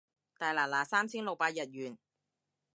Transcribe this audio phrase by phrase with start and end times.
[0.39, 1.95] 大拿拿三千六百日圓